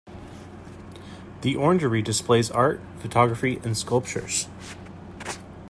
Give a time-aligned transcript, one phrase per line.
[1.41, 4.47] The orangerie displays art, photography and sculptures.